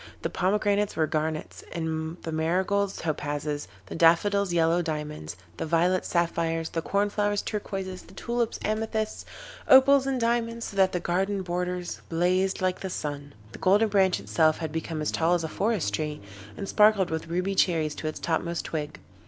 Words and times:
The 0.23 0.31
pomegranates 0.31 0.95
were 0.95 1.05
garnets, 1.05 1.63
the 1.75 2.31
marigolds 2.31 2.97
topazes, 2.99 3.67
the 3.85 3.93
daffodils 3.93 4.51
yellow 4.51 4.81
diamonds, 4.81 5.35
the 5.57 5.65
violets 5.67 6.07
sapphires, 6.07 6.69
the 6.69 6.81
corn 6.81 7.11
flowers 7.11 7.43
turquoises, 7.43 8.01
the 8.07 8.15
tulips 8.15 8.57
amethysts, 8.65 9.25
opals 9.67 10.07
and 10.07 10.19
diamonds, 10.19 10.65
so 10.65 10.75
that 10.75 10.91
the 10.93 10.99
garden 10.99 11.43
borders 11.43 12.01
blazed 12.09 12.61
like 12.63 12.79
the 12.79 12.89
sun. 12.89 13.35
The 13.51 13.59
Golden 13.59 13.89
Branch 13.89 14.19
itself 14.19 14.57
had 14.57 14.71
become 14.71 15.03
as 15.03 15.11
tall 15.11 15.35
as 15.35 15.43
a 15.43 15.47
forest 15.47 15.93
tree, 15.93 16.19
and 16.57 16.67
sparkled 16.67 17.11
with 17.11 17.27
ruby 17.27 17.53
cherries 17.53 17.93
to 17.93 18.07
its 18.07 18.19
topmost 18.19 18.65
twig. 18.65 18.99